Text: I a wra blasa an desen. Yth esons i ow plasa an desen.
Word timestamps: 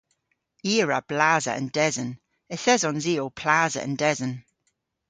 I 0.69 0.73
a 0.81 0.85
wra 0.85 0.99
blasa 1.09 1.51
an 1.59 1.67
desen. 1.77 2.09
Yth 2.53 2.69
esons 2.73 3.05
i 3.11 3.15
ow 3.23 3.31
plasa 3.41 3.79
an 3.87 3.95
desen. 4.01 4.33